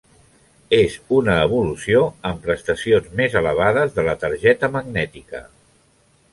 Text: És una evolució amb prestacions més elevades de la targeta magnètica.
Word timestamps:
És 0.77 0.95
una 1.17 1.35
evolució 1.49 2.01
amb 2.31 2.41
prestacions 2.47 3.13
més 3.21 3.37
elevades 3.43 3.95
de 4.01 4.09
la 4.11 4.19
targeta 4.27 4.75
magnètica. 4.79 5.47